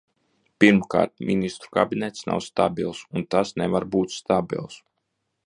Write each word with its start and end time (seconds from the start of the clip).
Pirmkārt, 0.63 1.11
Ministru 1.29 1.69
kabinets 1.77 2.25
nav 2.31 2.41
stabils, 2.47 3.03
un 3.21 3.29
tas 3.35 3.53
nevar 3.65 3.87
būt 3.99 4.19
stabils. 4.23 4.83